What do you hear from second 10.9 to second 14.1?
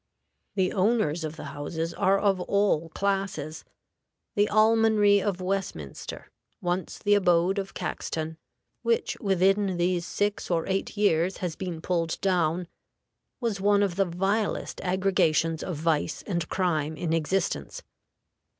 years has been pulled down, was one of the